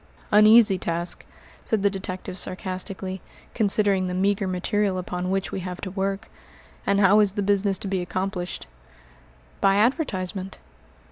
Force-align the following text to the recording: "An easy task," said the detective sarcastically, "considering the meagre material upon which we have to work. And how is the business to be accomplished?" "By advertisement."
"An 0.31 0.47
easy 0.47 0.79
task," 0.79 1.23
said 1.63 1.83
the 1.83 1.89
detective 1.91 2.35
sarcastically, 2.35 3.21
"considering 3.53 4.07
the 4.07 4.15
meagre 4.15 4.47
material 4.47 4.97
upon 4.97 5.29
which 5.29 5.51
we 5.51 5.59
have 5.59 5.79
to 5.81 5.91
work. 5.91 6.27
And 6.87 6.99
how 6.99 7.19
is 7.19 7.33
the 7.33 7.43
business 7.43 7.77
to 7.77 7.87
be 7.87 8.01
accomplished?" 8.01 8.65
"By 9.61 9.75
advertisement." 9.75 10.57